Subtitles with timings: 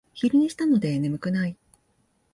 [0.13, 1.55] 昼寝したので眠くない